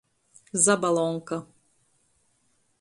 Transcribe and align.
Zabalonka. 0.63 1.37